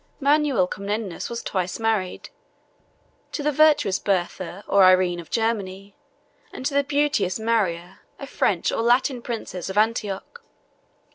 Manuel 0.19 0.65
Comnenus 0.67 1.29
was 1.29 1.43
twice 1.43 1.79
married, 1.79 2.31
to 3.33 3.43
the 3.43 3.51
virtuous 3.51 3.99
Bertha 3.99 4.63
or 4.67 4.83
Irene 4.83 5.19
of 5.19 5.29
Germany, 5.29 5.95
and 6.51 6.65
to 6.65 6.73
the 6.73 6.83
beauteous 6.83 7.39
Maria, 7.39 7.99
a 8.17 8.25
French 8.25 8.71
or 8.71 8.81
Latin 8.81 9.21
princess 9.21 9.69
of 9.69 9.77
Antioch. 9.77 10.41